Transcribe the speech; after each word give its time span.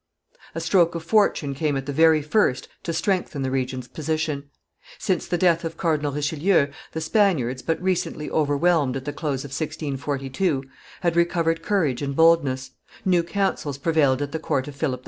A 0.55 0.59
stroke 0.59 0.95
of 0.95 1.03
fortune 1.03 1.53
came 1.53 1.77
at 1.77 1.85
the 1.85 1.93
very 1.93 2.23
first 2.23 2.67
to 2.81 2.91
strengthen 2.91 3.43
the 3.43 3.51
regent's 3.51 3.87
position. 3.87 4.49
Since 4.97 5.27
the 5.27 5.37
death 5.37 5.63
of 5.63 5.77
Cardinal 5.77 6.11
Richelieu, 6.13 6.71
the 6.93 7.01
Spaniards, 7.01 7.61
but 7.61 7.79
recently 7.79 8.27
overwhelmed 8.31 8.97
at 8.97 9.05
the 9.05 9.13
close 9.13 9.41
df 9.41 9.53
1642, 9.61 10.63
had 11.01 11.15
recovered 11.15 11.61
courage 11.61 12.01
and 12.01 12.15
boldness; 12.15 12.71
new 13.05 13.21
counsels 13.21 13.77
prevailed 13.77 14.23
at 14.23 14.31
the 14.31 14.39
court 14.39 14.67
of 14.67 14.75
Philip 14.75 14.99
IV. 14.99 14.99